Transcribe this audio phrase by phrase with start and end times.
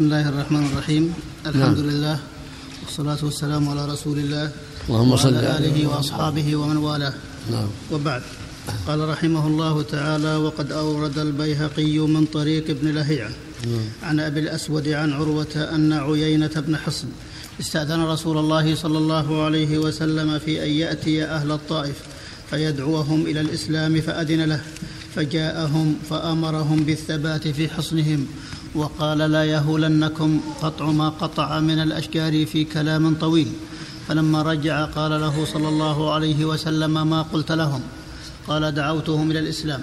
[0.00, 1.14] بسم الله الرحمن الرحيم
[1.46, 1.90] الحمد نعم.
[1.90, 2.18] لله
[2.84, 4.50] والصلاة والسلام على رسول الله
[4.88, 7.12] اللهم صل على آله وأصحابه ومن والاه
[7.52, 8.22] نعم وبعد
[8.86, 13.30] قال رحمه الله تعالى وقد أورد البيهقي من طريق ابن لهيعة
[13.66, 13.88] نعم.
[14.02, 17.08] عن أبي الأسود عن عروة أن عيينة بن حصن
[17.60, 21.96] استأذن رسول الله صلى الله عليه وسلم في أن يأتي أهل الطائف
[22.50, 24.60] فيدعوهم إلى الإسلام فأذن له
[25.14, 28.26] فجاءهم فأمرهم بالثبات في حصنهم
[28.74, 33.52] وقال لا يهولنكم قطع ما قطع من الأشجار في كلام طويل.
[34.08, 37.82] فلما رجع قال له صلى الله عليه وسلم ما قلت لهم.
[38.48, 39.82] قال دعوتهم إلى الإسلام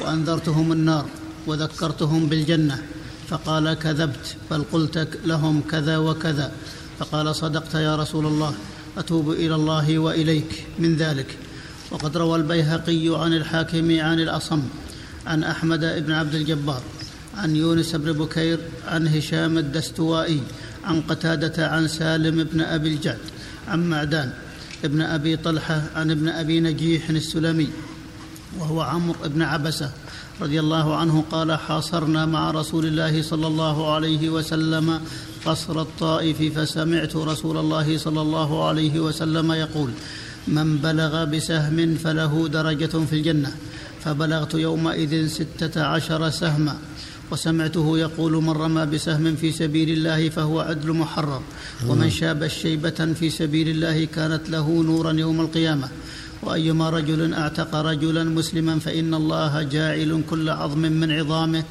[0.00, 1.06] وأنذرتهم النار
[1.46, 2.82] وذكرتهم بالجنة.
[3.28, 6.52] فقال كذبت بل قلت لهم كذا وكذا.
[6.98, 8.54] فقال صدقت يا رسول الله
[8.98, 11.38] أتوب إلى الله وإليك من ذلك.
[11.90, 14.62] وقد روى البيهقي عن الحاكم عن الأصم
[15.26, 16.82] عن أحمد بن عبد الجبار
[17.36, 20.40] عن يونس بن بكير عن هشام الدستوائي
[20.84, 23.18] عن قتادة عن سالم بن أبي الجعد
[23.68, 24.32] عن معدان
[24.84, 27.68] ابن أبي طلحة عن ابن أبي نجيح السلمي
[28.58, 29.90] وهو عمرو بن عبسة
[30.40, 35.00] رضي الله عنه قال حاصرنا مع رسول الله صلى الله عليه وسلم
[35.44, 39.90] قصر الطائف فسمعت رسول الله صلى الله عليه وسلم يقول
[40.48, 43.52] من بلغ بسهم فله درجة في الجنة
[44.04, 46.76] فبلغت يومئذ ستة عشر سهما
[47.30, 51.42] وسمعته يقول من رمى بسهم في سبيل الله فهو عدل محرر
[51.88, 55.88] ومن شاب شيبة في سبيل الله كانت له نورا يوم القيامة.
[56.42, 61.64] وأيما رجل أعتق رجلا مسلما فإن الله جاعل كل عظم من عظامه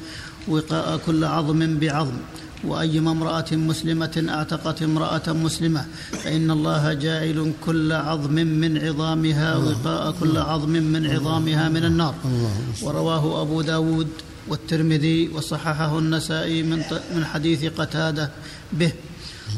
[0.48, 2.18] وقاء كل عظم بعظم.
[2.64, 5.84] وأيما امرأة مسلمة أعتقت امرأة مسلمة
[6.24, 12.14] فإن الله جاعل كل عظم من عظامها وقاء كل عظم من عظامها من النار.
[12.82, 14.08] ورواه أبو داود
[14.48, 16.82] والترمذي وصححه النسائي من
[17.14, 18.30] من حديث قتادة
[18.72, 18.92] به.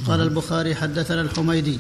[0.07, 1.79] قال البخاري حدثنا الحميدي.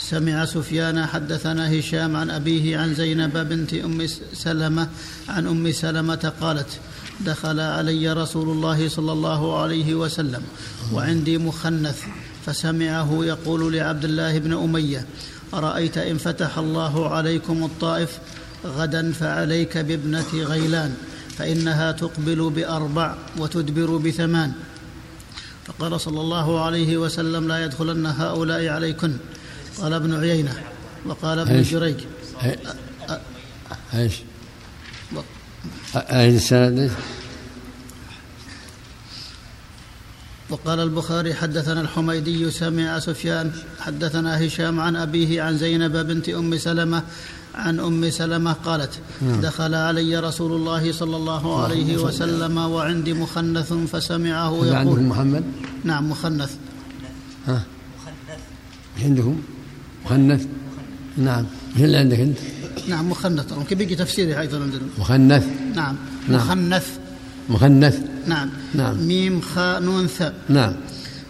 [0.00, 4.88] سمع سفيان حدثنا هشام عن أبيه عن زينب بنت أم سلمة
[5.28, 6.80] عن أم سلمة قالت
[7.20, 10.42] دخل علي رسول الله صلى الله عليه وسلم
[10.92, 12.02] وعندي مخنث
[12.46, 15.06] فسمعه يقول لعبد الله بن أمية
[15.54, 18.18] أرأيت إن فتح الله عليكم الطائف
[18.64, 20.94] غدا فعليك بابنة غيلان.
[21.40, 24.52] فإنها تقبل بأربع وتدبر بثمان.
[25.66, 29.16] فقال صلى الله عليه وسلم لا يدخلن هؤلاء عليكن.
[29.78, 30.54] قال ابن عيينة.
[31.06, 31.96] وقال ابن جريج.
[33.94, 34.14] إيش؟
[35.96, 36.90] أين السند؟
[40.50, 47.02] وقال البخاري حدثنا الحميدي سمع سفيان حدثنا هشام عن أبيه عن زينب بنت أم سلمة
[47.54, 49.40] عن أم سلمة قالت نعم.
[49.40, 52.58] دخل علي رسول الله صلى الله عليه وسلم.
[52.58, 55.44] وعندي مخنث فسمعه يقول محمد؟
[55.84, 56.52] نعم مخنث.
[57.46, 57.62] ها؟
[57.98, 58.40] مخنث
[59.02, 59.42] عندهم؟
[60.04, 60.46] مخنث؟
[61.18, 61.44] نعم.
[61.76, 62.38] إيش اللي عندك أنت؟
[62.88, 63.52] نعم مخنث.
[63.52, 65.96] يمكن بيجي تفسيري أيضا عندنا مخنث؟ نعم,
[66.28, 66.40] نعم.
[66.40, 66.88] مخنث.
[67.48, 68.50] مخنث؟ نعم.
[68.74, 69.06] نعم.
[69.06, 70.72] ميم خاء نون ثاء نعم.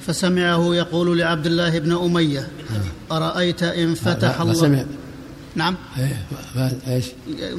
[0.06, 2.82] فسمعه يقول لعبد الله بن أمية نعم.
[3.12, 4.84] أرأيت إن فتح الله سمع.
[5.60, 5.76] نعم.
[5.98, 6.16] إيه
[6.88, 7.06] إيش؟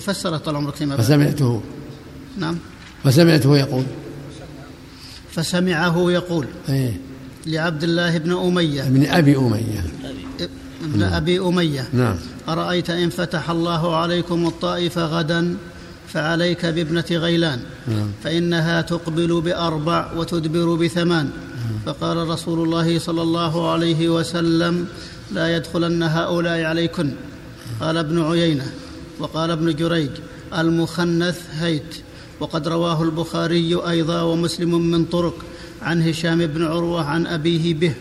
[0.01, 1.61] فسر طال عمرك فيما فسمعته.
[2.37, 2.57] نعم.
[3.03, 3.83] فسمعته يقول.
[5.31, 6.47] فسمعه يقول.
[6.69, 6.93] إيه.
[7.45, 8.81] لعبد الله بن أمية.
[8.81, 9.83] ابن أبي أمية.
[10.83, 11.13] ابن نعم.
[11.13, 11.85] أبي أمية.
[11.93, 12.15] نعم.
[12.49, 15.57] أرأيت إن فتح الله عليكم الطائف غدا
[16.07, 17.59] فعليك بابنة غيلان.
[17.87, 18.07] نعم.
[18.23, 21.25] فإنها تقبل بأربع وتدبر بثمان.
[21.25, 21.79] نعم.
[21.85, 24.87] فقال رسول الله صلى الله عليه وسلم
[25.31, 27.11] لا يدخلن هؤلاء عليكن.
[27.79, 28.71] قال ابن عيينة
[29.19, 30.09] وقال ابن جريج
[30.57, 31.95] المخنث هيت
[32.39, 35.33] وقد رواه البخاري أيضا ومسلم من طرق
[35.81, 37.93] عن هشام بن عروة عن أبيه به.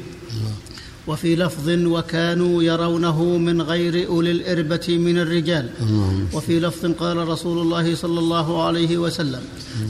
[1.07, 5.69] وفي لفظ وكانوا يرونه من غير أولي الإربة من الرجال.
[6.33, 9.43] وفي لفظ قال رسول الله صلى الله عليه وسلم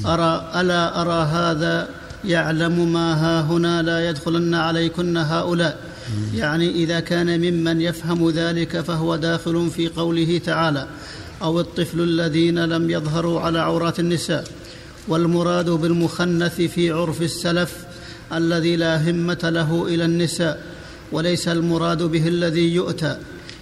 [0.07, 1.89] ارى ألا أرى هذا
[2.25, 5.90] يعلم ما ها هنا لا يدخلن عليكن هؤلاء؟
[6.35, 10.89] يعني إذا كان ممن يفهم ذلك فهو داخل في قوله تعالى
[11.43, 14.45] أو الطفل الذين لم يظهروا على عورات النساء.
[15.09, 17.77] والمراد بالمخنث في عرف السلف
[18.33, 20.63] الذي لا همة له إلى النساء
[21.13, 23.17] وليس المراد به الذي يؤتى.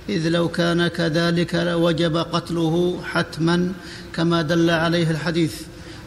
[0.08, 3.72] إذ لو كان كذلك لوجب قتله حتما
[4.14, 5.54] كما دل عليه الحديث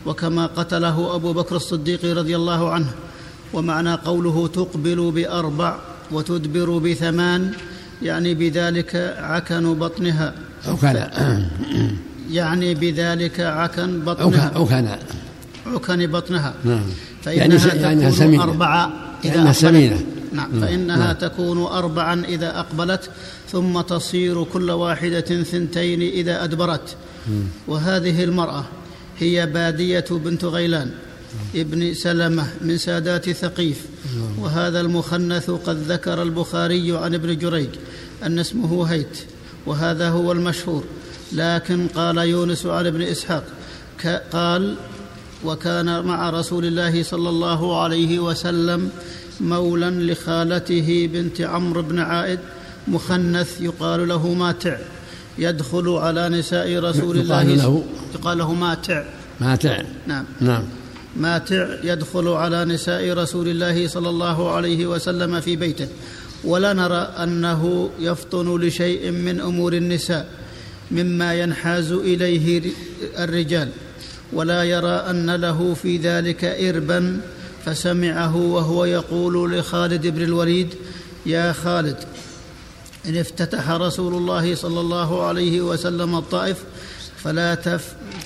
[0.05, 2.91] وكما قتله أبو بكر الصديق رضي الله عنه.
[3.53, 5.79] ومعنى قوله تقبل بأربع
[6.11, 7.51] وتدبر بثمان
[8.01, 10.33] يعني بذلك عكن بطنها.
[10.67, 11.09] أو كان.
[12.31, 14.51] يعني بذلك عكن بطنها.
[14.55, 14.97] أو كان.
[15.65, 16.53] عكن بطنها.
[16.65, 16.83] نعم.
[17.21, 18.93] فإنها يعني يعني تكون أربعة
[19.25, 19.55] إذا أقبلت.
[19.55, 19.99] سمينة.
[20.33, 20.61] نعم.
[20.61, 21.13] فإنها نعم.
[21.13, 23.09] تكون أربعا إذا أقبلت
[23.51, 26.95] ثم تصير كل واحدة ثنتين إذا أدبرت.
[27.67, 28.63] وهذه المرأة
[29.19, 30.91] هي بادية بنت غيلان.
[31.55, 33.85] ابن سلمة من سادات ثقيف.
[34.39, 37.69] وهذا المخنث قد ذكر البخاري عن ابن جريج
[38.23, 39.17] أن اسمه هيت
[39.65, 40.83] وهذا هو المشهور.
[41.33, 43.43] لكن قال يونس عن ابن إسحاق
[44.33, 44.75] قال
[45.45, 48.89] وكان مع رسول الله صلى الله عليه وسلم
[49.41, 52.39] مولا لخالته بنت عمرو بن عائد
[52.87, 54.77] مخنث يقال له ماتع
[55.37, 57.83] يدخل على نساء رسول الله يقال له
[58.15, 59.03] يقال له ماتع.
[59.39, 59.81] ماتع.
[60.07, 60.25] نعم.
[60.41, 60.63] نعم.
[61.15, 65.87] ماتع يدخل على نساء رسول الله صلى الله عليه وسلم في بيته.
[66.43, 70.27] ولا نرى أنه يفطن لشيء من أمور النساء
[70.91, 72.71] مما ينحاز إليه
[73.19, 73.69] الرجال.
[74.33, 77.21] ولا يرى أن له في ذلك إربا
[77.65, 80.73] فسمعه وهو يقول لخالد بن الوليد
[81.25, 81.97] يا خالد
[83.05, 86.57] إن افتتح رسول الله صلى الله عليه وسلم الطائف
[87.17, 87.57] فلا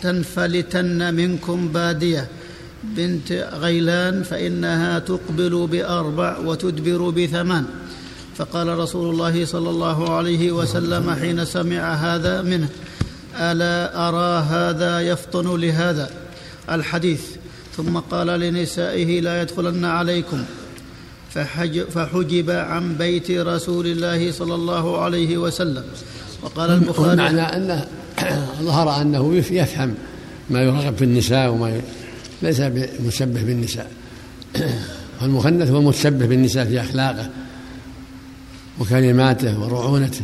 [0.02, 2.28] تنفلتن منكم بادية.
[2.98, 7.66] بنت غيلان فإنها تقبل بأربع وتدبر بثمان.
[8.36, 12.70] فقال رسول الله صلى الله عليه وسلم حين سمع هذا منه
[13.36, 16.10] ألا أرى هذا يفطن لهذا؟
[16.72, 17.22] الحديث.
[17.78, 20.44] ثم قال لنسائه لا يدخلن عليكم.
[21.90, 25.84] فحجب عن بيت رسول الله صلى الله عليه وسلم.
[26.44, 27.86] وقال البخاري معنى أنه
[28.62, 29.96] ظهر أنه يفهم
[30.50, 31.82] ما يرغب في النساء وما
[32.42, 32.60] ليس
[33.00, 33.92] مسبه بالنساء.
[35.22, 37.30] والمخنث هو المتشبه بالنساء في أخلاقه
[38.80, 40.22] وكلماته ورعونته.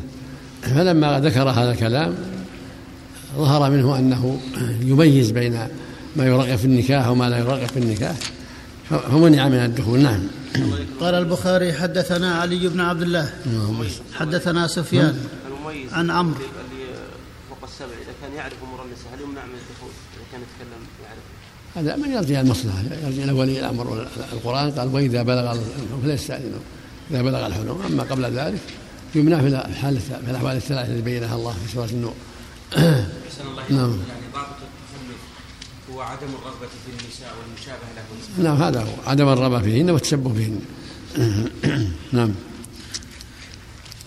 [0.62, 2.16] فلما ذكر هذا الكلام
[3.36, 4.40] ظهر منه أنه
[4.82, 5.68] يميز بين
[6.16, 8.16] ما يرغب في النكاح وما لا يرغب في النكاح.
[8.90, 10.00] فمنع من الدخول.
[10.00, 10.22] نعم.
[11.00, 13.34] قال البخاري حدثنا علي بن عبد الله.
[14.14, 15.18] حدثنا سفيان
[15.92, 16.36] عن عمرو.
[17.50, 21.26] فوق السبع إذا كان يعرف امور النساء؟ هل يمنع من الدخول إذا كان يتكلم؟ يعرف.
[21.76, 25.60] هذا من يرجع المصلحة يرجع إلى ولي الأمر القران قال وإذا بلغ
[26.04, 26.60] فليستاذنوا
[27.12, 27.82] إذا بلغ الحلم.
[27.86, 28.62] أما قبل ذلك
[29.16, 32.14] يمنع في الحال في الأحوال الثلاثة التي بينها الله في سورة النور.
[33.70, 33.98] نعم.
[34.10, 34.48] يعني ضابط
[35.94, 38.44] هو عدم الرغبة في النساء والمشابهة لهن.
[38.44, 39.10] نعم هذا هو.
[39.10, 40.60] عدم الرغبة فيهن والتشبه بهن
[42.12, 42.34] نعم.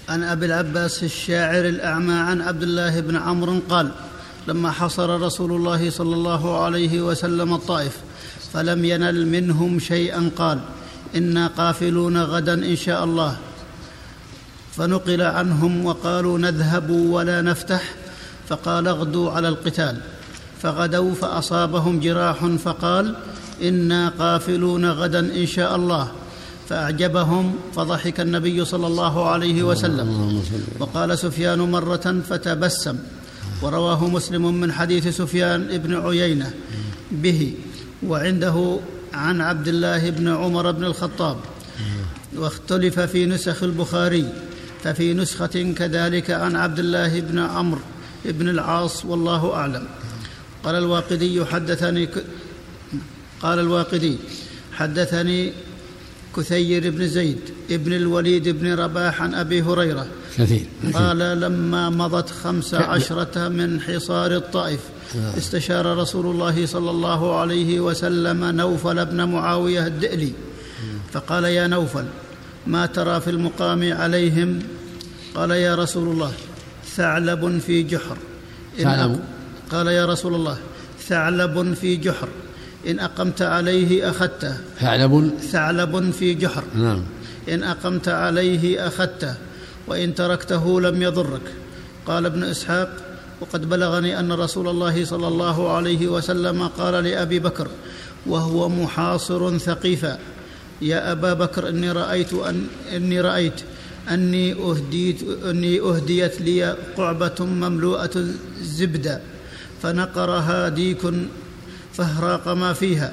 [0.08, 3.90] عن أبي العباس الشاعر الأعمى عن عبد الله بن عمرو قال
[4.48, 7.96] لما حصر رسول الله صلى الله عليه وسلم الطائف
[8.52, 10.60] فلم ينل منهم شيئا قال
[11.16, 13.36] إنا قافلون غدا إن شاء الله.
[14.72, 17.94] فنقل عنهم وقالوا نذهب ولا نفتح.
[18.48, 19.96] فقال اغدوا على القتال.
[20.62, 23.14] فغدوا فأصابهم جراح فقال
[23.62, 26.08] إنا قافلون غدا إن شاء الله.
[26.68, 30.42] فأعجبهم فضحك النبي صلى الله عليه وسلم.
[30.80, 32.96] وقال سفيان مرة فتبسم.
[33.62, 36.54] ورواه مسلم من حديث سفيان بن عيينة
[37.12, 37.54] به
[38.02, 38.78] وعنده
[39.14, 41.36] عن عبد الله بن عمر بن الخطاب
[42.36, 44.32] واختلف في نسخ البخاري
[44.84, 47.80] ففي نسخة كذلك عن عبد الله بن عمرو
[48.24, 49.86] بن العاص والله أعلم.
[50.64, 52.08] قال الواقدي حدثني
[53.40, 54.16] قال الواقدي
[54.72, 55.52] حدثني
[56.36, 57.40] كثير بن زيد
[57.70, 60.06] ابن الوليد بن رباح عن أبي هريرة
[60.38, 60.66] كثير.
[60.94, 64.80] قال لما مضت خمس عشرة من حصار الطائف
[65.16, 65.38] آه.
[65.38, 70.32] استشار رسول الله صلى الله عليه وسلم نوفل بن معاوية الدئلي.
[71.12, 72.04] فقال يا نوفل
[72.66, 74.58] ما ترى في المقام عليهم؟
[75.34, 76.32] قال يا رسول الله
[76.96, 78.16] ثعلب في جحر.
[78.78, 79.20] ثعلب.
[79.70, 80.58] قال يا رسول الله
[81.08, 82.28] ثعلب في جحر.
[82.86, 85.32] إن أقمت عليه أخذته ثعلب.
[85.52, 86.64] ثعلب في جحر.
[86.74, 87.02] نعم.
[87.48, 89.34] إن أقمت عليه أخذته
[89.86, 91.52] وإن تركته لم يضرك.
[92.06, 92.90] قال ابن إسحاق
[93.40, 97.68] وقد بلغني أن رسول الله صلى الله عليه وسلم قال لأبي بكر
[98.26, 100.18] وهو محاصر ثقيفا.
[100.82, 103.60] يا أبا بكر إني رأيت أن إني رأيت
[104.10, 108.24] أني أهديت أني أهديت لي قعبة مملوءة
[108.62, 109.20] زبدة
[109.82, 111.02] فنقرها ديك
[111.92, 113.12] فاهراق ما فيها.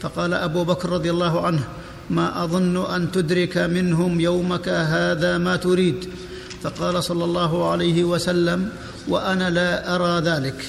[0.00, 1.64] فقال أبو بكر رضي الله عنه
[2.10, 6.08] ما أظن أن تدرك منهم يومك هذا ما تريد.
[6.62, 8.68] فقال صلى الله عليه وسلم
[9.08, 10.64] وأنا لا أرى ذلك.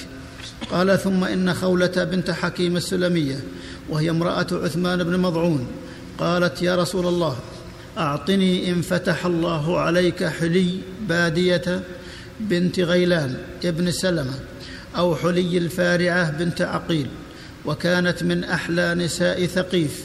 [0.70, 3.40] قال ثم إن خولة بنت حكيم السلمية
[3.88, 5.66] وهي امرأة عثمان بن مضعون
[6.18, 7.36] قالت يا رسول الله
[7.98, 10.78] أعطني إن فتح الله عليك حلي
[11.08, 11.80] بادية
[12.40, 14.34] بنت غيلان ابن سلمة
[14.96, 17.06] أو حلي الفارعة بنت عقيل
[17.64, 20.04] وكانت من أحلى نساء ثقيف.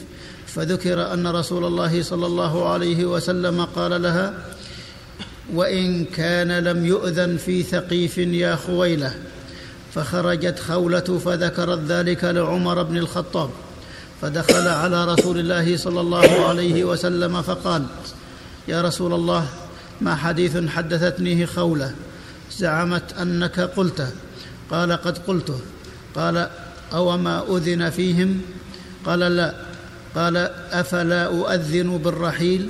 [0.55, 4.33] فذكر أن رسول الله صلى الله عليه وسلم قال لها
[5.53, 9.13] وإن كان لم يؤذن في ثقيف يا خويلة.
[9.95, 13.49] فخرجت خولة فذكرت ذلك لعمر بن الخطاب
[14.21, 17.85] فدخل على رسول الله صلى الله عليه وسلم فقال
[18.67, 19.47] يا رسول الله
[20.01, 21.93] ما حديث حدثتنيه خولة؟
[22.57, 24.07] زعمت أنك قلته
[24.71, 25.59] قال قد قلته
[26.15, 26.49] قال
[26.93, 28.41] اوما أذن فيهم؟
[29.05, 29.70] قال لا.
[30.15, 30.37] قال
[30.71, 32.69] أفلا أؤذن بالرحيل؟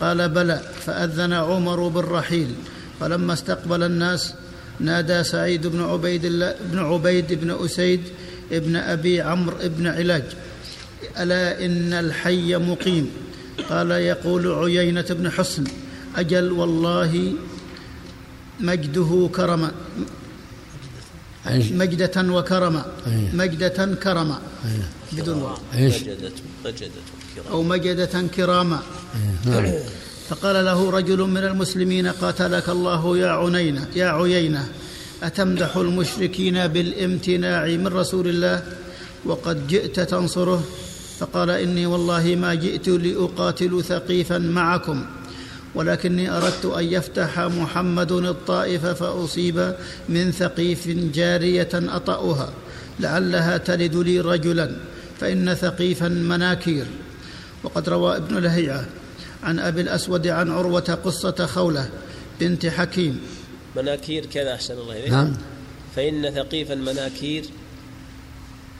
[0.00, 0.60] قال بلى.
[0.86, 2.54] فأذن عمر بالرحيل.
[3.00, 4.34] فلما استقبل الناس
[4.80, 8.00] نادى سعيد بن عبيد الله بن عبيد بن أسيد
[8.52, 10.24] ابن أبي عمرو بن علاج.
[11.18, 13.10] ألا إن الحي مقيم؟
[13.70, 15.64] قال يقول عيينة بن حصن
[16.16, 17.32] أجل والله
[18.60, 19.72] مجده كرما.
[21.50, 22.82] مجدة وكرما
[23.32, 24.38] مجدة كرما
[25.12, 25.56] بدون واو.
[27.50, 28.80] أو مجدة كراما
[29.46, 29.72] نعم.
[30.28, 34.68] فقال له رجل من المسلمين قاتلك الله يا عنينة يا عيينة.
[35.22, 38.62] أتمدح المشركين بالامتناع من رسول الله؟
[39.24, 40.62] وقد جئت تنصره؟
[41.18, 45.04] فقال إني والله ما جئت لأقاتل ثقيفا معكم.
[45.74, 49.74] ولكني أردت أن يفتح محمد الطائف فأصيب
[50.08, 52.52] من ثقيف جارية أطأها
[53.00, 54.76] لعلها تلد لي رجلا
[55.20, 56.86] فإن ثقيفا مناكير.
[57.64, 58.86] وقد روى ابن لهيعة
[59.42, 61.88] عن أبي الأسود عن عروة قصة خولة
[62.40, 63.20] بنت حكيم.
[63.76, 65.10] مناكير كذا أحسن الله إليك.
[65.10, 65.32] نعم.
[65.96, 67.44] فإن ثقيفا مناكير.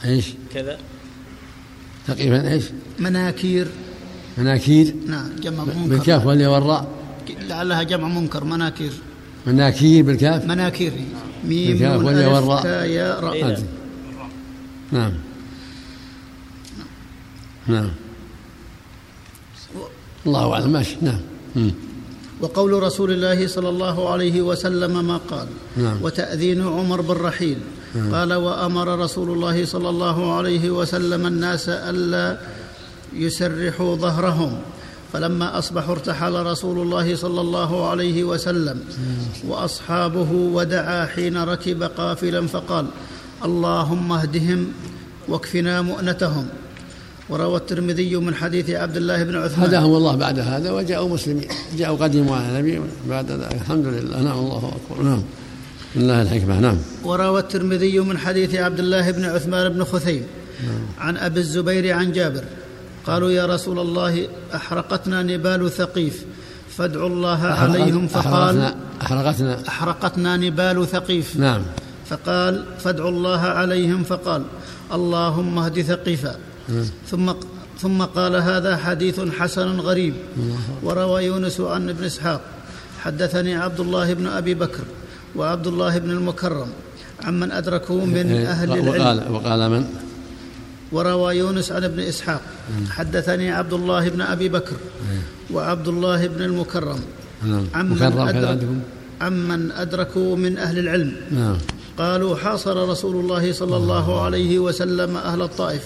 [0.04, 0.78] إيش؟ كذا.
[2.06, 2.64] ثقيفا إيش؟
[2.98, 3.68] مناكير.
[4.38, 5.88] مناكير؟ نعم جمع منكر.
[5.88, 6.88] بالكاف والياء والراء
[7.48, 8.92] لعلها جمع منكر مناكير.
[9.46, 10.92] مناكير بالكاف؟ مناكير.
[11.44, 13.32] ميم بالكاف والياء والراء يا راء.
[13.32, 13.58] إيه.
[14.92, 15.12] نعم.
[17.66, 17.90] نعم.
[20.26, 20.72] الله أعلم.
[20.72, 20.96] ماشي.
[21.00, 21.20] نعم.
[22.40, 25.46] وقول رسول الله صلى الله عليه وسلم ما قال.
[25.76, 26.02] نعم.
[26.02, 27.58] وتأذين عمر بالرحيل
[27.94, 28.14] نعم.
[28.14, 32.38] قال وأمر رسول الله صلى الله عليه وسلم الناس ألا
[33.14, 34.58] يسرحوا ظهرهم.
[35.12, 38.80] فلما أصبحوا ارتحل رسول الله صلى الله عليه وسلم
[39.48, 42.86] وأصحابه ودعا حين ركب قافلا فقال
[43.44, 44.66] اللهم اهدهم
[45.28, 46.46] واكفنا مؤنتهم.
[47.28, 49.68] وروى الترمذي من حديث عبد الله بن عثمان.
[49.68, 53.52] هداهم الله بعد هذا وجاءوا مسلمين جاءوا قدموا على النبي بعد ذلك.
[53.52, 54.22] الحمد لله.
[54.22, 55.02] نعم الله أكبر.
[55.02, 55.22] نعم.
[55.96, 56.60] لله الحكمة.
[56.60, 56.78] نعم.
[57.04, 60.22] وروى الترمذي من حديث عبد الله بن عثمان بن خثيم
[60.98, 62.44] عن أبي الزبير عن جابر.
[63.06, 66.24] قالوا يا رسول الله أحرقتنا نبال ثقيف
[66.76, 71.36] فادعوا الله عليهم فقال احرقتنا أحرقتنا نبال ثقيف.
[71.36, 71.62] نعم.
[72.10, 74.42] فقال فادعوا الله عليهم فقال
[74.92, 76.34] اللهم اهد ثقيفا.
[77.10, 77.32] ثم
[77.78, 80.14] ثم قال هذا حديث حسن غريب.
[80.82, 82.40] وروى يونس عن ابن إسحاق
[83.02, 84.84] حدثني عبد الله بن أبي بكر
[85.36, 86.70] وعبد الله بن المكرم
[87.24, 88.88] عمن ادركوا من إيه، أهل العلم.
[88.88, 89.82] وقال وقال من؟
[90.92, 92.40] وروى يونس عن ابن إسحاق.
[92.90, 94.76] حدثني عبد الله بن أبي بكر
[95.52, 97.00] وعبد الله بن المكرم.
[97.44, 97.66] نعم.
[97.74, 98.68] عمن أدرك؟
[99.20, 101.16] عمن أدركوا من أهل العلم.
[101.30, 101.56] نعم.
[101.98, 105.82] قالوا حاصر رسول الله صلى الله عليه وسلم أهل الطائف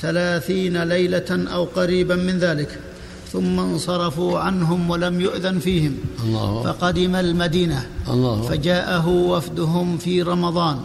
[0.00, 2.78] ثلاثين ليلة أو قريبا من ذلك
[3.32, 5.94] ثم انصرفوا عنهم ولم يؤذن فيهم.
[6.24, 6.62] الله.
[6.62, 7.86] فقدم المدينة.
[8.08, 8.42] الله.
[8.42, 10.78] فجاءه وفدهم في رمضان.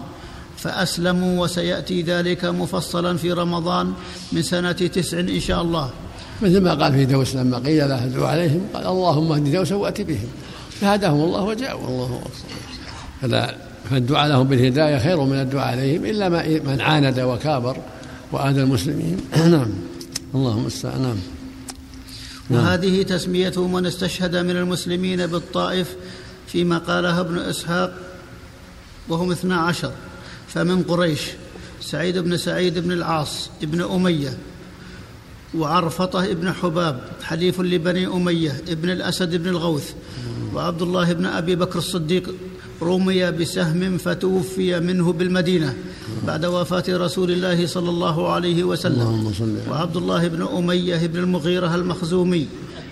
[0.64, 3.94] فأسلموا وسيأتي ذلك مفصلا في رمضان
[4.32, 5.90] من سنة تسع إن شاء الله.
[6.42, 10.02] مثل ما قال في دوس لما قيل له ادعو عليهم قال اللهم اهد دوس وات
[10.02, 10.28] بهم.
[10.82, 12.30] فهداهم الله وجاءوا الله اكبر
[13.22, 13.56] فلا
[13.90, 17.78] فالدعاء لهم بالهداية خير من الدعاء عليهم إلا ما من عاند وكابر
[18.32, 19.18] واذى المسلمين.
[19.52, 19.72] نعم.
[20.36, 21.18] اللهم المستعان نعم.
[22.50, 22.64] نعم.
[22.64, 25.96] وهذه تسمية من استشهد من المسلمين بالطائف
[26.48, 27.94] فيما قالها ابن إسحاق
[29.10, 29.92] وهم اثنا عشر.
[30.54, 31.22] فمن قريش
[31.82, 34.38] سعيد بن سعيد بن العاص ابن أمية
[35.58, 39.94] وعرفطة ابن حباب حليف لبني أمية ابن الأسد بن الغوث
[40.54, 42.36] وعبد الله بن أبي بكر الصديق
[42.82, 45.76] رمي بسهم فتوفي منه بالمدينة
[46.28, 48.98] بعد وفاة رسول الله صلى الله عليه وسلم.
[49.70, 52.48] وعبد الله بن أمية بن المغيرة المخزومي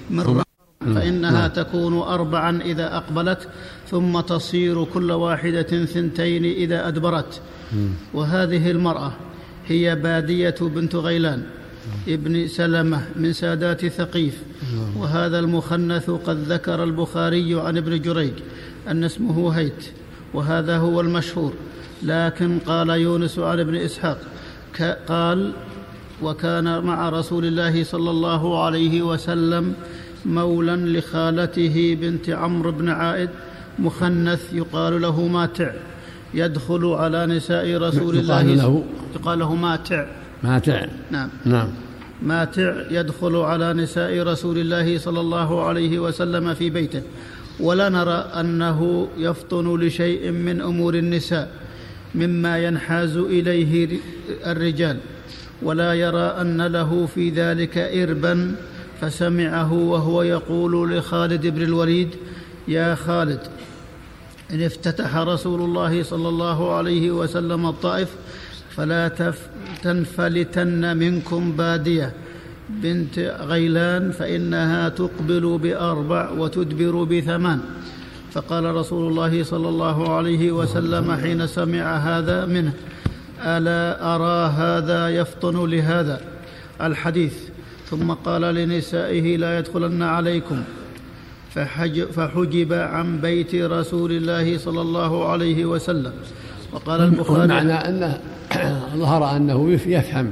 [0.10, 0.41] من
[0.85, 3.47] فإنها تكون أربعا إذا أقبلت
[3.89, 7.41] ثم تصير كل واحدة ثنتين إذا أدبرت.
[8.13, 9.11] وهذه المرأة
[9.67, 11.43] هي بادية بنت غيلان
[12.07, 14.41] ابن سلمة من سادات ثقيف.
[14.97, 18.33] وهذا المخنث قد ذكر البخاري عن ابن جريج
[18.88, 19.85] أن اسمه هيت
[20.33, 21.53] وهذا هو المشهور.
[22.03, 24.17] لكن قال يونس عن ابن إسحاق
[25.07, 25.53] قال
[26.21, 29.73] وكان مع رسول الله صلى الله عليه وسلم
[30.25, 33.29] مولا لخالته بنت عمرو بن عائد
[33.79, 35.71] مخنث يقال له ماتع
[36.33, 38.83] يدخل على نساء رسول الله يقال له
[39.15, 40.05] يقال له ماتع.
[40.43, 40.85] ماتع.
[41.11, 41.29] نعم.
[41.45, 41.67] نعم.
[42.23, 47.01] ماتع يدخل على نساء رسول الله صلى الله عليه وسلم في بيته.
[47.59, 51.49] ولا نرى أنه يفطن لشيء من أمور النساء
[52.15, 53.99] مما ينحاز إليه
[54.45, 54.97] الرجال.
[55.61, 58.55] ولا يرى أن له في ذلك اربا
[59.01, 62.10] فسمعه وهو يقول لخالد بن الوليد
[62.67, 63.39] يا خالد
[64.51, 68.10] إن افتتح رسول الله صلى الله عليه وسلم الطائف
[68.70, 69.08] فلا
[69.84, 72.13] تنفلتن منكم بادية.
[72.70, 77.60] بنت غيلان فإنها تقبل بأربع وتدبر بثمان.
[78.31, 82.74] فقال رسول الله صلى الله عليه وسلم حين سمع هذا منه
[83.41, 86.22] ألا أرى هذا يفطن لهذا؟
[86.81, 87.34] الحديث
[87.91, 90.63] ثم قال لنسائه لا يدخلن عليكم.
[92.15, 96.13] فحجب عن بيت رسول الله صلى الله عليه وسلم.
[96.74, 98.19] وقال البخاري معنى أنه
[99.03, 100.31] ظهر أنه يفهم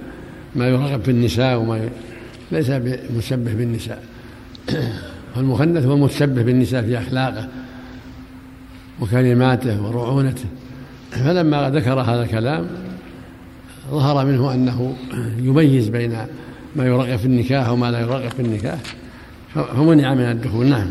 [0.56, 1.89] ما يرغب في النساء وما
[2.51, 4.04] ليس بمشبه بالنساء.
[5.36, 7.48] والمخنث هو المتشبه بالنساء في أخلاقه
[9.01, 10.46] وكلماته ورعونته.
[11.12, 12.68] فلما ذكر هذا الكلام
[13.92, 14.96] ظهر منه أنه
[15.38, 16.18] يميز بين
[16.76, 18.80] ما يرغب في النكاح وما لا يرغب في النكاح.
[19.54, 20.66] فمنع من الدخول.
[20.66, 20.88] نعم.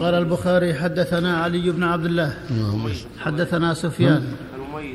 [0.00, 2.38] قال البخاري حدثنا علي بن عبد الله.
[3.18, 4.24] حدثنا سفيان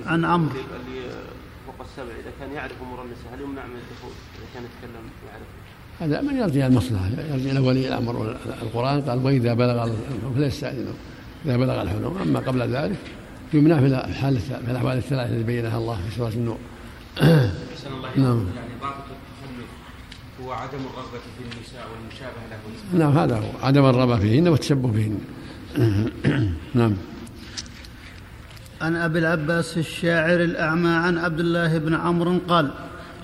[0.06, 0.50] عن عمرو.
[0.50, 1.02] اللي
[1.66, 5.48] فوق السبع إذا كان يعرف أمور النساء هل يمنع من الدخول؟ إذا كان يتكلم يعرف.
[6.00, 7.06] هذا من يرجع المصلحة.
[7.32, 8.36] يرجع إلى ولي الأمر.
[8.62, 9.90] القرآن قال وإذا بلغ
[10.36, 10.94] فليستاذنوا
[11.46, 12.18] إذا بلغ الحلم.
[12.22, 12.98] أما قبل ذلك
[13.54, 16.58] يمنع في الحال في الأحوال الثلاثة التي بينها الله في سورة النور.
[18.18, 18.18] نعم.
[18.18, 18.65] يعني بعض
[20.46, 23.00] هو عدم الرغبة في النساء والمشابهة لهن.
[23.00, 23.66] نعم هذا هو.
[23.68, 25.20] عدم الرغبة فيهن والتشبه بهن
[26.74, 26.96] نعم.
[28.82, 32.72] عن أبي العباس الشاعر الأعمى عن عبد الله بن عمرو قال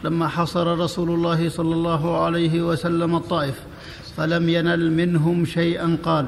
[0.04, 3.56] لما حصر رسول الله صلى الله عليه وسلم الطائف
[4.18, 6.28] فلم ينل منهم شيئا قال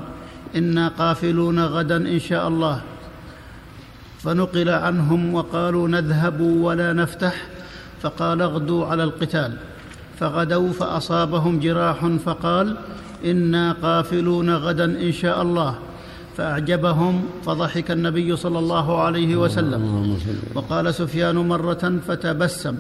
[0.55, 2.81] إنا قافلون غدا إن شاء الله.
[4.19, 7.35] فنقل عنهم وقالوا نذهب ولا نفتح.
[8.01, 9.57] فقال اغدوا على القتال.
[10.23, 12.77] فغدوا فأصابهم جراح فقال
[13.25, 15.75] إنا قافلون غدا إن شاء الله.
[16.37, 20.17] فأعجبهم فضحك النبي صلى الله عليه وسلم.
[20.55, 22.75] وقال سفيان مرة فتبسم.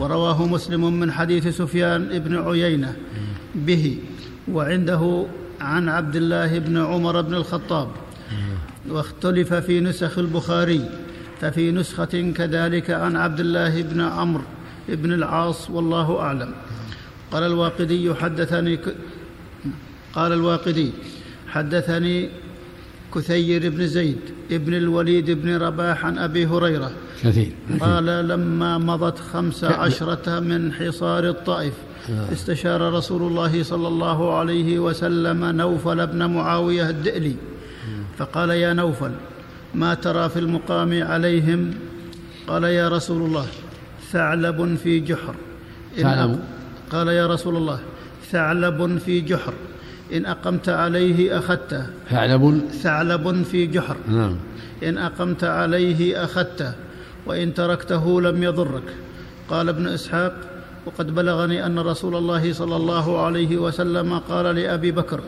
[0.00, 2.96] ورواه مسلم من حديث سفيان بن عيينة
[3.54, 3.98] به.
[4.48, 5.24] وعنده
[5.60, 7.88] عن عبد الله بن عمر بن الخطاب.
[8.88, 10.84] واختلف في نسخ البخاري.
[11.40, 14.44] ففي نسخة كذلك عن عبد الله بن عمرو
[14.88, 16.52] بن العاص والله أعلم.
[17.32, 18.94] قال الواقدي حدثني ك...
[20.14, 20.90] قال الواقدي
[21.48, 22.28] حدثني
[23.14, 26.92] كثير بن زيد ابن الوليد بن رباح عن أبي هريرة.
[27.22, 27.52] كثير.
[27.80, 31.72] قال لما مضت خمس عشرة من حصار الطائف
[32.10, 32.32] آه.
[32.32, 37.36] استشار رسول الله صلى الله عليه وسلم نوفل بن معاوية الدئلي.
[38.18, 39.10] فقال يا نوفل
[39.74, 41.74] ما ترى في المقام عليهم؟
[42.46, 43.46] قال يا رسول الله
[44.12, 45.34] ثعلب في جحر.
[45.96, 46.40] ثعلب.
[46.90, 47.80] قال يا رسول الله
[48.30, 49.54] ثعلب في جحر.
[50.12, 53.96] إن أقمت عليه أخذته ثعلب؟ ثعلب في جحر.
[54.08, 54.36] نعم.
[54.82, 56.72] إن أقمت عليه أخذته
[57.26, 58.88] وإن تركته لم يضرك.
[59.48, 60.34] قال ابن إسحاق
[60.86, 65.20] وقد بلغني أن رسول الله صلى الله عليه وسلم قال لأبي بكر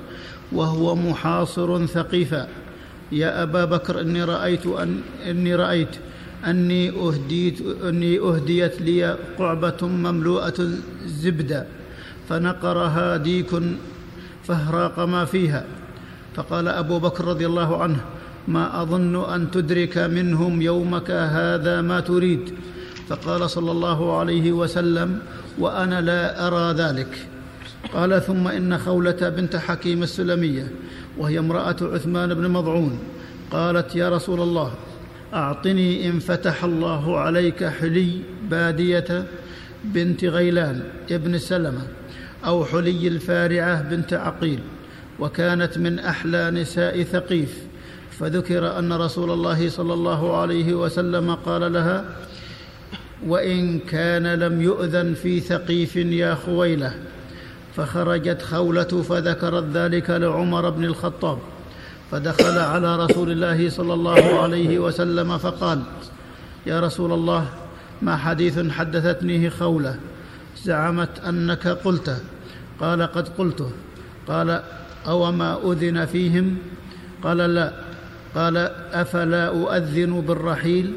[0.53, 2.49] وهو محاصر ثقيفا
[3.13, 5.97] يا أبا بكر إني رأيت أن إني رأيت
[6.45, 10.69] أني أهديت أني أهديت لي قعبة مملوءة
[11.07, 11.67] زبدة
[12.29, 13.51] فنقرها ديك
[14.45, 15.65] فاهراق ما فيها.
[16.35, 18.01] فقال أبو بكر رضي الله عنه
[18.49, 22.55] ما أظن أن تدرك منهم يومك هذا ما تريد.
[23.09, 25.19] فقال صلى الله عليه وسلم
[25.59, 27.29] وأنا لا أرى ذلك.
[27.95, 30.73] قال ثم إن خولة بنت حكيم السلمية
[31.19, 32.99] وهي امرأة عثمان بن مضعون
[33.51, 34.73] قالت يا رسول الله
[35.35, 38.19] أعطني إن فتح الله عليك حلي
[38.51, 39.25] بادية
[39.85, 41.83] بنت غيلان ابن سلمة
[42.45, 44.59] أو حلي الفارعة بنت عقيل
[45.19, 47.59] وكانت من أحلى نساء ثقيف.
[48.11, 52.05] فذكر أن رسول الله صلى الله عليه وسلم قال لها
[53.27, 56.95] وإن كان لم يؤذن في ثقيف يا خويلة.
[57.77, 61.39] فخرجت خولة فذكرت ذلك لعمر بن الخطاب.
[62.13, 65.83] فدخل على رسول الله صلى الله عليه وسلم فقال
[66.67, 67.47] يا رسول الله
[68.03, 69.97] ما حديث حدثتنيه خولة؟
[70.65, 72.17] زعمت أنك قلته
[72.81, 73.71] قال قد قلته
[74.29, 74.63] قال
[75.07, 76.57] اوما أذن فيهم؟
[77.23, 77.73] قال لا.
[78.35, 78.57] قال
[78.93, 80.93] أفلا أؤذن بالرحيل؟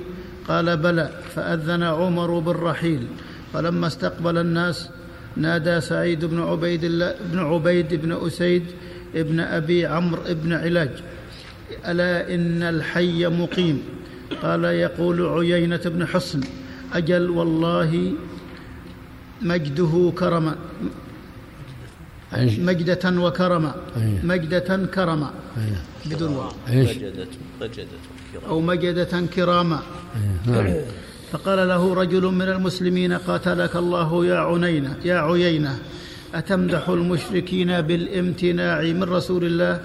[0.48, 1.10] قال بلى.
[1.36, 3.08] فأذن عمر بالرحيل.
[3.54, 4.90] فلما استقبل الناس
[5.36, 8.64] نادى سعيد بن عبيد الله بن عبيد بن أسيد
[9.16, 10.90] ابن أبي عمرو بن علاج.
[11.88, 13.82] ألا إن الحي مقيم.
[14.44, 16.42] قال يقول عيينة بن حصن.
[16.94, 18.14] أجل والله
[19.42, 20.56] مجده كرما
[22.58, 23.76] مجدة وكرما
[24.24, 25.32] مجدة كرما
[26.06, 26.52] بدون واو.
[26.68, 27.28] مجدة
[28.48, 29.80] أو مجدة كراما
[30.48, 30.74] نعم.
[31.32, 35.80] فقال له رجل من المسلمين قاتلك الله يا عنينة يا عيينة.
[36.36, 39.82] أتمدح المشركين بالامتناع من رسول الله؟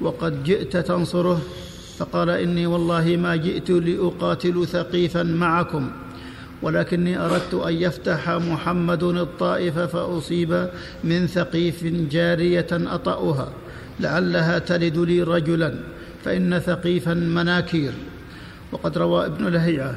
[0.00, 1.40] وقد جئت تنصره؟
[1.98, 5.90] فقال إني والله ما جئت لأقاتل ثقيفا معكم
[6.62, 10.68] ولكني أردت أن يفتح محمد الطائف فأصيب
[11.04, 13.52] من ثقيف جارية أطأها
[14.00, 15.74] لعلها تلد لي رجلا
[16.24, 17.92] فإن ثقيفا مناكير.
[18.72, 19.96] وقد روى ابن لهيعة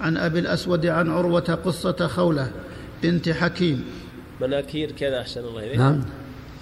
[0.00, 2.50] عن أبي الأسود عن عروة قصة خوله
[3.02, 3.84] بنت حكيم
[4.40, 5.78] مناكير كذا أحسن الله إليك.
[5.78, 6.00] نعم.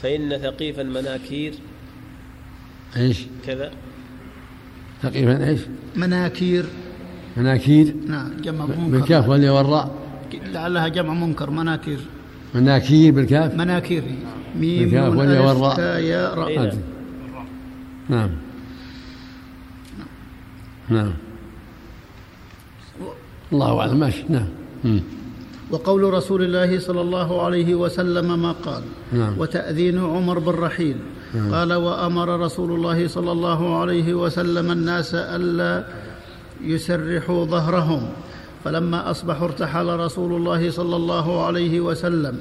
[0.02, 1.54] فإن ثقيفا مناكير
[2.96, 3.70] إيش؟ كذا.
[5.02, 5.60] ثقيفا إيش؟
[5.96, 6.64] مناكير.
[7.36, 7.94] مناكير.
[8.06, 8.90] نعم جمع منكر.
[8.90, 9.94] بالكاف والياء والراء؟
[10.52, 12.00] لعلها جمع منكر مناكير.
[12.54, 14.02] مناكير بالكاف؟ مناكير.
[14.60, 16.48] ميم بالكاف والياء والراء؟ يا راء.
[16.48, 16.72] إيه.
[18.08, 18.30] نعم.
[20.88, 21.12] نعم.
[23.52, 24.00] الله أعلم.
[24.00, 24.24] ماشي.
[24.28, 25.00] نعم.
[25.70, 28.83] وقول رسول الله صلى الله عليه وسلم ما قال.
[29.12, 29.38] نعم.
[29.38, 30.96] وتأذين عمر بالرحيل
[31.35, 31.55] نعم.
[31.55, 35.85] قال وأمر رسول الله صلى الله عليه وسلم الناس ألا
[36.62, 38.02] يسرحوا ظهرهم.
[38.64, 42.37] فلما أصبحوا ارتحل رسول الله صلى الله عليه وسلم.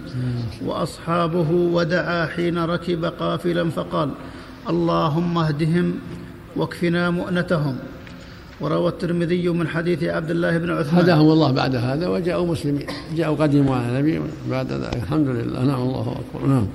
[0.65, 4.09] وأصحابه ودعا حين ركب قافلا فقال
[4.69, 5.93] اللهم اهدهم
[6.55, 7.75] واكفنا مؤنتهم.
[8.61, 11.03] وروى الترمذي من حديث عبد الله بن عثمان.
[11.03, 12.87] هداهم الله بعد هذا وجاءوا مسلمين.
[13.15, 14.95] جاءوا قدموا على النبي بعد ذلك.
[14.95, 15.63] الحمد لله.
[15.63, 16.47] نعم الله أكبر.
[16.47, 16.67] نعم.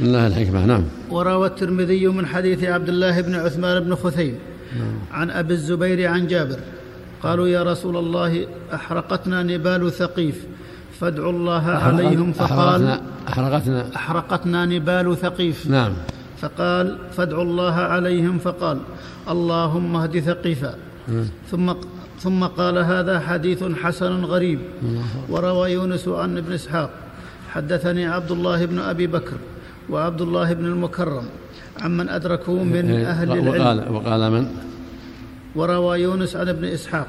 [0.00, 0.66] لله الحكمة.
[0.66, 0.84] نعم.
[1.10, 4.34] وروى الترمذي من حديث عبد الله بن عثمان بن خثيم.
[5.12, 6.58] عن أبي الزبير عن جابر.
[7.22, 10.46] قالوا يا رسول الله أحرقتنا نبال ثقيف.
[11.00, 12.98] فادعوا الله عليهم فقال
[13.28, 15.66] احرقتنا أحرقتنا نبال ثقيف.
[15.66, 15.92] نعم.
[16.40, 18.78] فقال فادعوا الله عليهم فقال
[19.30, 20.74] اللهم اهد ثقيفا.
[21.50, 21.72] ثم
[22.18, 24.60] ثم قال هذا حديث حسن غريب.
[25.28, 26.90] وروى يونس عن ابن إسحاق.
[27.50, 29.36] حدثني عبد الله بن أبي بكر
[29.90, 31.24] وعبد الله بن المكرم
[31.80, 33.48] عمن أدركوا من إيه، أهل العلم.
[33.48, 34.46] وقال, وقال من؟
[35.54, 37.06] وروى يونس عن ابن إسحاق.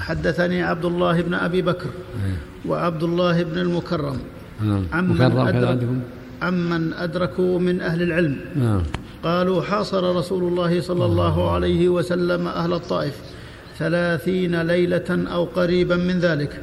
[0.00, 1.90] حدثني عبد الله بن أبي بكر
[2.24, 2.36] إيه.
[2.70, 4.18] وعبد الله بن المكرم.
[4.62, 4.84] نعم.
[4.92, 5.78] عمن, أدرك
[6.42, 8.36] عمن أدركوا من أهل العلم.
[8.56, 8.82] نعم.
[9.24, 13.16] قالوا حاصر رسول الله صلى الله عليه وسلم أهل الطائف.
[13.78, 16.60] ثلاثين ليلة أو قريبا من ذلك.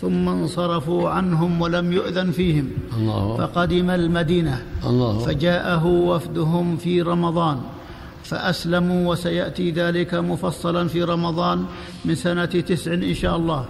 [0.00, 2.70] ثم انصرفوا عنهم ولم يؤذن فيهم.
[2.96, 3.36] الله.
[3.36, 4.62] فقدم المدينة.
[4.86, 5.18] الله.
[5.18, 7.60] فجاءه وفدهم في رمضان.
[8.24, 11.64] فأسلموا وسيأتي ذلك مفصلا في رمضان
[12.04, 13.64] من سنة تسع إن شاء الله.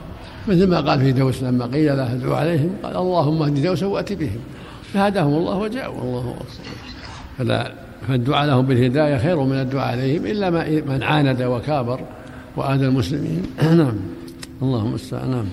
[0.48, 4.12] مثل ما قال في دوس لما قيل له ادعو عليهم قال اللهم اهد دوس وات
[4.12, 4.40] بهم.
[4.92, 6.02] فهداهم الله وجاءوا.
[6.02, 6.44] الله أكبر.
[7.38, 7.72] فلا
[8.08, 10.50] فالدعاء لهم بالهداية خير من الدعاء عليهم إلا
[10.86, 12.00] من عاند وكابر.
[12.56, 13.42] واذى المسلمين.
[13.80, 13.96] نعم.
[14.62, 15.46] اللهم المستعان نعم.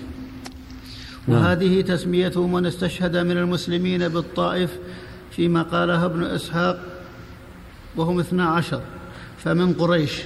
[1.27, 1.41] نعم.
[1.41, 4.79] وهذه تسمية من استشهد من المسلمين بالطائف
[5.31, 6.79] فيما قاله ابن إسحاق
[7.95, 8.81] وهم اثنا عشر
[9.37, 10.21] فمن قريش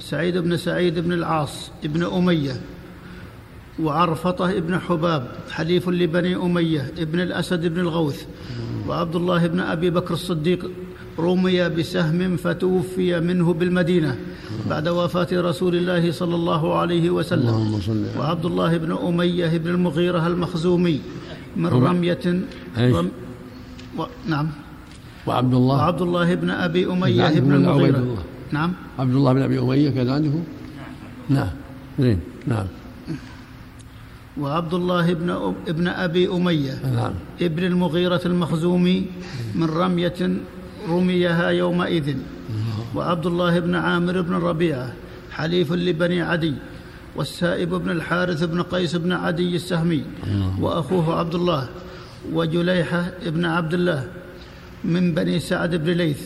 [0.00, 2.60] سعيد بن سعيد بن العاص ابن أمية
[3.82, 8.26] وعرفطة ابن حباب حليف لبني أمية ابن الأسد بن الغوث
[8.88, 10.70] وعبد الله بن أبي بكر الصديق
[11.18, 14.16] رمي بسهم فتوفي منه بالمدينة
[14.70, 17.54] بعد وفاة رسول الله صلى الله عليه وسلم.
[18.18, 21.00] وعبد الله بن أمية بن المغيرة المخزومي
[21.56, 22.24] من رمية
[22.78, 23.10] رم
[23.98, 24.02] و...
[24.26, 24.48] نعم.
[25.26, 28.24] وعبد الله وعبد الله بن أبي أمية بن المغيرة.
[28.52, 28.72] نعم.
[28.98, 30.34] عبد الله بن أبي أمية كان عنده؟
[31.28, 31.50] نعم.
[31.98, 32.20] زين.
[32.46, 32.66] نعم.
[34.38, 37.12] وعبد الله بن ابن أبي أمية نعم.
[37.42, 39.06] ابن المغيرة المخزومي
[39.54, 40.20] من رمية
[40.88, 42.16] رميها يومئذ.
[42.94, 44.92] وعبد الله بن عامر بن ربيعة
[45.30, 46.54] حليف لبني عدي
[47.16, 50.04] والسائب بن الحارث بن قيس بن عدي السهمي
[50.60, 51.68] وأخوه عبد الله
[52.32, 54.08] وجليحة بن عبد الله
[54.84, 56.22] من بني سعد بن ليث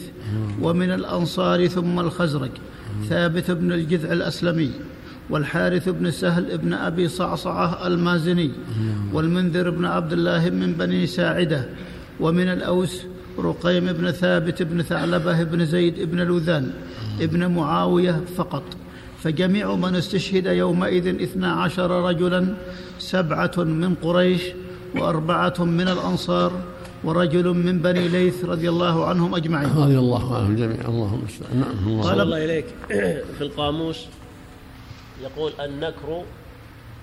[0.62, 2.50] ومن الأنصار ثم الخزرج
[3.08, 4.70] ثابت بن الجذع الأسلمي
[5.30, 8.50] والحارث بن سهل بن أبي صعصعة المازني
[9.12, 11.68] والمنذر بن عبد الله من بني ساعدة
[12.20, 13.02] ومن الأوس
[13.38, 16.72] رقيم بن ثابت بن ثعلبة بن زيد بن لوذان
[17.20, 18.62] ابن معاوية فقط.
[19.22, 22.54] فجميع من استشهد يومئذ اثنا عشر رجلا
[22.98, 24.42] سبعة من قريش
[24.94, 26.52] وأربعة من الأنصار
[27.04, 29.68] ورجل من بني ليث رضي الله عنهم أجمعين.
[29.76, 30.88] رضي الله عنهم جميعا.
[30.88, 31.22] اللهم
[31.54, 32.64] نعم قال الله إليك.
[33.38, 34.06] في القاموس
[35.22, 36.22] يقول النكر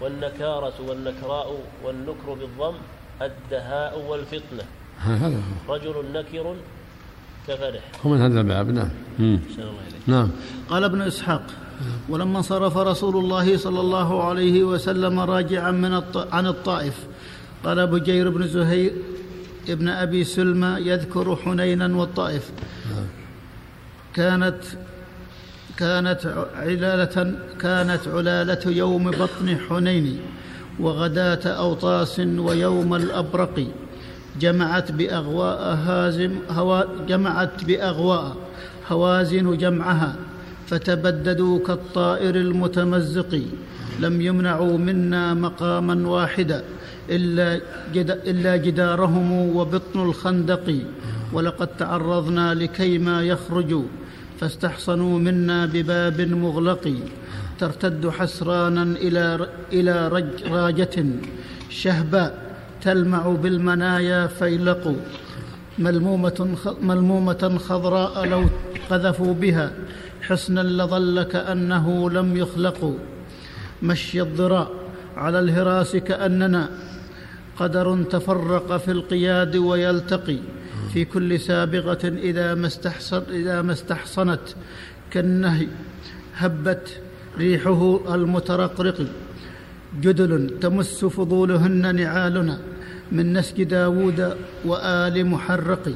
[0.01, 2.75] والنكارة والنكراء والنكر بالضم
[3.21, 4.63] الدهاء والفطنة.
[4.99, 6.55] هذا رجل نكر
[7.47, 7.81] كفرح.
[8.05, 8.89] هو من هذا الباب نعم.
[10.07, 10.29] نعم.
[10.69, 11.43] قال ابن إسحاق
[12.09, 16.97] ولما انصرف رسول الله صلى الله عليه وسلم راجعا من عن الطائف
[17.63, 18.91] قال بجير بن زهير
[19.69, 22.51] ابن أبي سلمى يذكر حنينا والطائف.
[24.13, 24.61] كانت
[25.77, 30.19] كانت علالة كانت علالة يوم بطن حنين
[30.79, 33.67] وغداة أوطاس ويوم الأبرق.
[34.39, 38.35] جمعت بأغواء هازم هوا جمعت بأغواء
[38.87, 40.15] هوازن جمعها
[40.67, 43.41] فتبددوا كالطائر المتمزق.
[43.99, 46.63] لم يمنعوا منا مقاما واحدا
[47.09, 47.61] إلا,
[47.93, 50.75] جد إلا جدارهم وبطن الخندق.
[51.33, 53.83] ولقد تعرضنا لكيما يخرجوا
[54.39, 56.93] فاستحصنوا منا بباب مغلق.
[57.59, 61.05] ترتد حسرانا إلى إلى رجراجة
[61.69, 62.48] شهباء.
[62.81, 64.95] تلمع بالمنايا فيلق
[65.79, 68.45] ملمومة ملمومة خضراء لو
[68.89, 69.71] قذفوا بها.
[70.21, 72.97] حصنا لظل كأنه لم يخلق
[73.83, 74.71] مشي الضراء
[75.17, 76.69] على الهراس كأننا.
[77.59, 80.37] قدر تفرق في القياد ويلتقي.
[80.93, 84.39] في كل سابغة إذا ما استحصن إذا ما استحصنت
[85.11, 85.67] كالنهي.
[86.35, 87.01] هبت
[87.37, 89.05] ريحه المترقرق.
[90.01, 92.59] جدل تمس فضولهن نعالنا
[93.11, 95.93] من نسج داود وآل محرق.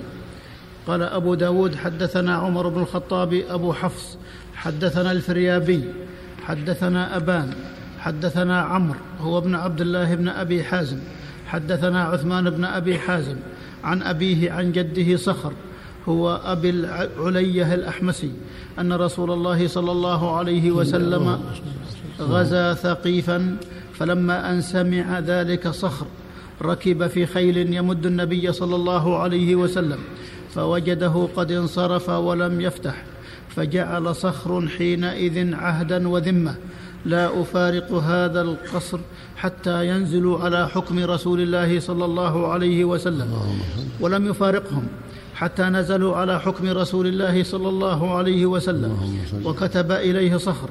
[0.88, 4.17] قال أبو داود حدثنا عمر بن الخطاب أبو حفص
[4.56, 5.84] حدثنا الفريابي
[6.45, 7.53] حدثنا أبان
[7.99, 10.99] حدثنا عمرو هو ابن عبد الله بن أبي حازم
[11.47, 13.36] حدثنا عثمان بن أبي حازم
[13.84, 15.53] عن أبيه عن جده صخر
[16.10, 18.32] هو أبي العلية الأحمسي
[18.79, 21.39] أن رسول الله صلى الله عليه وسلم
[22.19, 23.58] غزا ثقيفا
[23.93, 26.06] فلما أن سمع ذلك صخر
[26.62, 29.97] ركب في خيل يمد النبي صلى الله عليه وسلم
[30.56, 33.03] فوجده قد انصرف ولم يفتح
[33.49, 36.56] فجعل صخر حينئذ عهدا وذمة
[37.06, 38.99] لا أفارق هذا القصر
[39.36, 43.27] حتى ينزلوا على حكم رسول الله صلى الله عليه وسلم
[43.99, 44.88] ولم يفارقهم
[45.36, 48.97] حتى نزلوا على حكم رسول الله صلى الله عليه وسلم.
[49.45, 50.69] وكتب إليه صخر.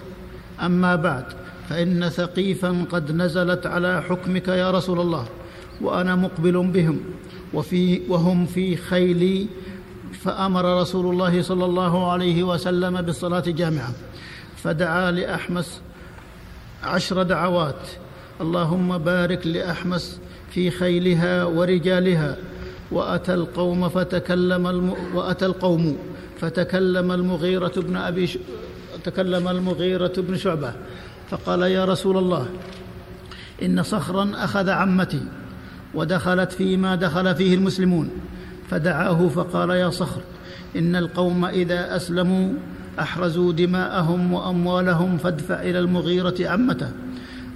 [0.63, 1.25] أما بعد
[1.73, 5.27] فإن ثقيفا قد نزلت على حكمك يا رسول الله
[5.81, 7.01] وأنا مقبل بهم
[7.55, 9.47] وفي وهم في خيلي
[10.13, 13.93] فأمر رسول الله صلى الله عليه وسلم بالصلاة جامعه
[14.57, 15.81] فدعا لأحمس
[16.83, 17.89] عشر دعوات
[18.41, 22.37] اللهم بارك لأحمس في خيلها ورجالها
[22.91, 24.95] وأتى القوم فتكلم الم...
[25.15, 25.97] وأتى القوم
[26.41, 28.39] فتكلم المغيرة بن أبي ش...
[29.05, 30.73] تكلم المغيرة بن شعبة
[31.33, 32.49] فقال يا رسول الله
[33.63, 35.21] إن صخرا أخذ عمتي
[35.95, 38.11] ودخلت فيما دخل فيه المسلمون
[38.71, 40.21] فدعاه فقال يا صخر
[40.77, 42.53] إن القوم إذا أسلموا
[43.01, 46.91] أحرزوا دماءهم وأموالهم فادفع إلى المغيرة عمته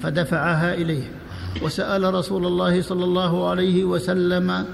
[0.03, 1.11] فدفعها إليه.
[1.63, 4.65] وسأل رسول الله صلى الله عليه وسلم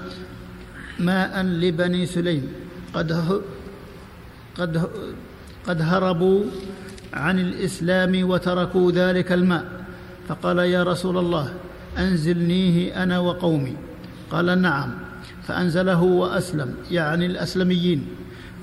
[0.99, 2.47] ماء لبني سليم
[2.93, 3.41] قد
[4.57, 4.89] قد
[5.67, 6.43] قد هربوا
[7.13, 9.65] عن الإسلام وتركوا ذلك الماء.
[10.27, 11.53] فقال يا رسول الله
[11.97, 13.75] أنزلنيه أنا وقومي.
[14.31, 14.93] قال نعم.
[15.47, 18.07] فأنزله وأسلم يعني الأسلميين.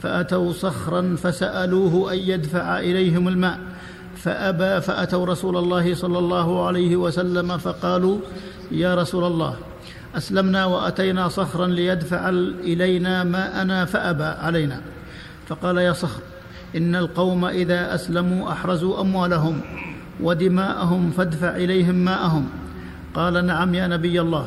[0.02, 3.58] فأتوا صخرا فسألوه أن يدفع إليهم الماء.
[4.16, 8.18] فأبى فأتوا رسول الله صلى الله عليه وسلم فقالوا
[8.70, 9.56] يا رسول الله
[10.16, 12.28] أسلمنا وأتينا صخرا ليدفع
[12.60, 14.80] إلينا ماءنا فأبى علينا.
[15.48, 16.22] فقال يا صخر
[16.76, 19.60] إن القوم إذا أسلموا أحرزوا أموالهم
[20.20, 22.48] ودماءهم فادفع إليهم ماءهم.
[23.14, 24.46] قال نعم يا نبي الله.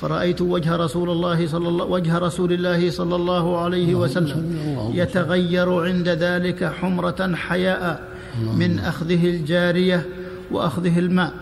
[0.00, 4.58] فرأيت وجه رسول الله صلى الله وجه رسول الله صلى الله عليه وسلم
[4.94, 8.08] يتغير عند ذلك حمرة حياء
[8.56, 10.06] من أخذه الجارية
[10.50, 11.32] وأخذه الماء.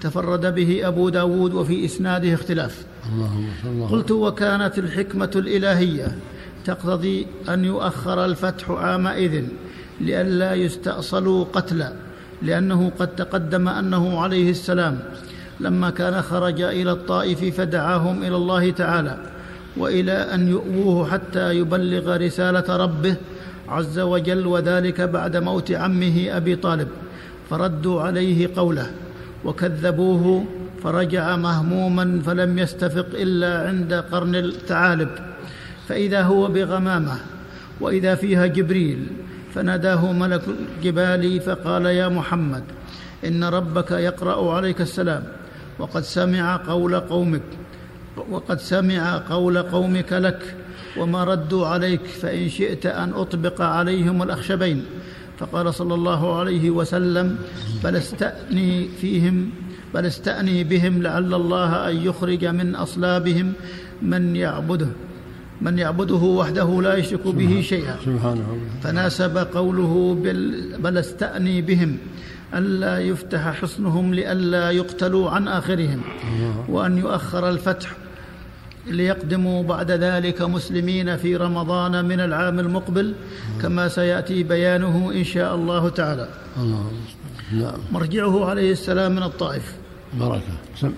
[0.00, 2.84] تفرد به أبو داود وفي إسناده اختلاف.
[3.90, 6.18] قلت وكانت الحكمة الإلهية.
[6.64, 9.44] تقتضي أن يؤخر الفتح عامئذ
[10.00, 11.92] لئلا يستأصلوا قتلا
[12.42, 14.98] لأنه قد تقدم أنه عليه السلام
[15.60, 19.18] لما كان خرج إلى الطائف فدعاهم إلى الله تعالى
[19.76, 23.16] وإلى أن يؤووه حتى يبلغ رسالة ربه
[23.68, 26.88] عز وجل وذلك بعد موت عمه أبي طالب
[27.50, 28.90] فردوا عليه قوله
[29.44, 30.44] وكذبوه
[30.82, 35.08] فرجع مهموما فلم يستفق إلا عند قرن الثعالب.
[35.92, 37.18] فإذا هو بغمامة
[37.80, 39.06] وإذا فيها جبريل
[39.54, 42.62] فناداه ملك الجبال فقال يا محمد
[43.24, 45.24] إن ربك يقرأ عليك السلام
[45.78, 47.42] وقد سمع قول قومك
[48.30, 50.54] وقد سمع قول قومك لك
[50.96, 54.84] وما ردوا عليك فإن شئت أن أطبق عليهم الأخشبين
[55.38, 57.38] فقال صلى الله عليه وسلم
[57.84, 59.50] بل استأني فيهم
[59.94, 63.52] بل استأني بهم لعل الله أن يخرج من أصلابهم
[64.02, 64.88] من يعبده
[65.62, 67.96] من يعبده وحده لا يشرك به شيئا.
[68.82, 69.92] فناسب قوله
[70.78, 71.96] بل استأني بهم
[72.54, 76.00] ألا يفتح حصنهم لئلا يقتلوا عن آخرهم
[76.68, 77.90] وأن يؤخر الفتح
[78.86, 83.14] ليقدموا بعد ذلك مسلمين في رمضان من العام المقبل
[83.62, 86.28] كما سيأتي بيانه إن شاء الله تعالى.
[86.62, 86.90] الله
[87.52, 87.80] نعم.
[87.92, 89.66] مرجعه عليه السلام من الطائف.
[90.20, 90.92] بركة.